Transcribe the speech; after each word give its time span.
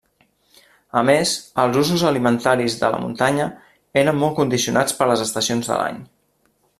A 0.99 1.03
més 1.09 1.33
els 1.63 1.77
usos 1.81 2.05
alimentaris 2.13 2.77
de 2.85 2.91
muntanya 3.03 3.47
eren 4.05 4.21
molt 4.23 4.37
condicionats 4.43 5.01
per 5.03 5.09
les 5.13 5.25
estacions 5.31 5.71
de 5.73 5.79
l'any. 5.83 6.05